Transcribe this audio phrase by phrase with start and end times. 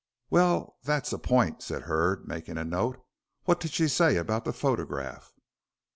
[0.31, 3.05] "Well, that's a point," said Hurd, making a note.
[3.43, 5.31] "What did she say about the photograph?"